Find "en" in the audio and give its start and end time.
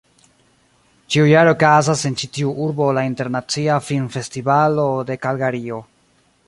2.11-2.17